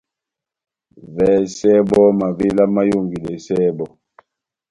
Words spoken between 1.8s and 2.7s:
bɔ́ mavéla